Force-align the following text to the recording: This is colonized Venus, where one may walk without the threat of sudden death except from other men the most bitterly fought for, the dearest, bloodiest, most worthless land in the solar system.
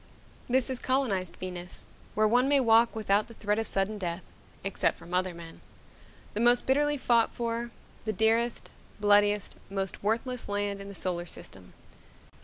This 0.49 0.71
is 0.71 0.79
colonized 0.79 1.35
Venus, 1.37 1.85
where 2.15 2.27
one 2.27 2.47
may 2.47 2.59
walk 2.59 2.95
without 2.95 3.27
the 3.27 3.35
threat 3.35 3.59
of 3.59 3.67
sudden 3.67 3.99
death 3.99 4.23
except 4.63 4.97
from 4.97 5.13
other 5.13 5.35
men 5.35 5.61
the 6.33 6.39
most 6.39 6.65
bitterly 6.65 6.97
fought 6.97 7.35
for, 7.35 7.69
the 8.05 8.11
dearest, 8.11 8.71
bloodiest, 8.99 9.57
most 9.69 10.01
worthless 10.03 10.49
land 10.49 10.81
in 10.81 10.89
the 10.89 10.95
solar 10.95 11.27
system. 11.27 11.73